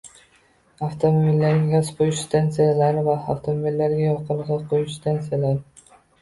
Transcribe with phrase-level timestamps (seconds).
[0.85, 5.95] avtomobillarga gaz quyish stansiyalari va avtomobillarga yoqilg‘i quyish stansiyalari